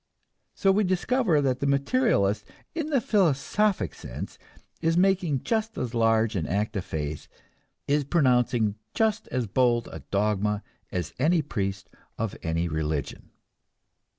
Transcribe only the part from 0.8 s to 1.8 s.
discover that the